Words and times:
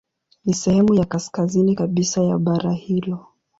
Ni 0.45 0.53
sehemu 0.53 0.93
ya 0.93 1.05
kaskazini 1.05 1.75
kabisa 1.75 2.23
ya 2.23 2.37
bara 2.37 2.73
hilo. 2.73 3.25